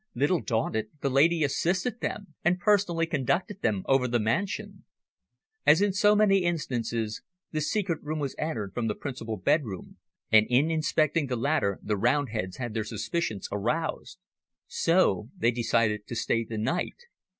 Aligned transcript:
Little 0.15 0.41
daunted, 0.41 0.89
the 1.01 1.11
lady 1.11 1.43
assisted 1.43 1.99
them 1.99 2.33
and 2.43 2.59
personally 2.59 3.05
conducted 3.05 3.61
them 3.61 3.83
over 3.85 4.07
the 4.07 4.19
mansion. 4.19 4.83
As 5.63 5.79
in 5.79 5.93
so 5.93 6.15
many 6.15 6.39
instances, 6.39 7.21
the 7.51 7.61
secret 7.61 8.01
room 8.01 8.17
was 8.17 8.33
entered 8.39 8.73
from 8.73 8.87
the 8.87 8.95
principal 8.95 9.37
bedroom, 9.37 9.97
and 10.31 10.47
in 10.49 10.71
inspecting 10.71 11.27
the 11.27 11.35
latter 11.37 11.79
the 11.83 11.97
Roundheads 11.97 12.57
had 12.57 12.73
their 12.73 12.83
suspicions 12.83 13.47
aroused. 13.51 14.17
So 14.65 15.29
they 15.37 15.51
decided 15.51 16.07
to 16.07 16.15
stay 16.15 16.45
the 16.45 16.57
night. 16.57 16.97